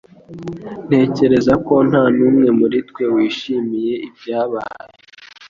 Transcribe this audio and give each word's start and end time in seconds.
Ntekereza 0.87 1.53
ko 1.67 1.75
nta 1.89 2.03
n'umwe 2.15 2.49
muri 2.59 2.77
twe 2.89 3.03
wishimiye 3.13 3.93
ibyabaye 4.07 4.85